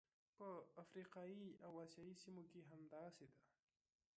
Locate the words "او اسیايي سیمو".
1.65-2.43